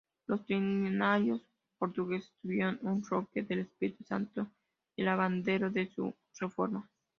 [0.25, 1.43] Los trinitarios
[1.77, 4.47] portugueses tuvieron en Roque del Espíritu Santo
[4.97, 6.89] el abanderado de su reforma.